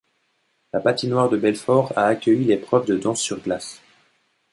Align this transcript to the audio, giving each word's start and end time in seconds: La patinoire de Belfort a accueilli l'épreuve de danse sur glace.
La 0.73 0.79
patinoire 0.79 1.29
de 1.29 1.37
Belfort 1.37 1.93
a 1.95 2.07
accueilli 2.07 2.45
l'épreuve 2.45 2.87
de 2.87 2.97
danse 2.97 3.21
sur 3.21 3.37
glace. 3.39 3.83